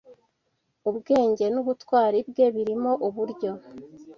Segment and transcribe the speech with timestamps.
[0.89, 3.51] ubwenge n’ubutwari bwe birimo uburyo